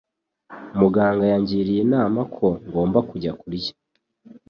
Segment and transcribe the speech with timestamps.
[0.79, 3.71] Muganga yangiriye inama ko ngomba kujya kurya.